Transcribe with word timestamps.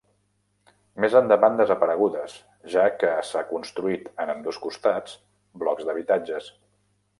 Més 1.03 1.17
endavant 1.19 1.59
desaparegudes, 1.59 2.37
ja 2.77 2.87
que 3.03 3.11
s'ha 3.33 3.45
construït 3.51 4.09
en 4.25 4.33
ambdós 4.35 4.61
costats 4.67 5.17
blocs 5.65 5.89
d'habitatges. 5.91 6.53